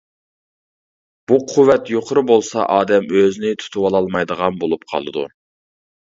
[1.31, 5.27] بۇ قۇۋۋەت يۇقىرى بولسا ئادەم ئۆزىنى تۇتۇۋالالمايدىغان بولۇپ قالىدۇ.